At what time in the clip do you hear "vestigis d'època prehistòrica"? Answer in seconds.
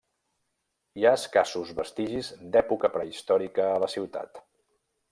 1.81-3.71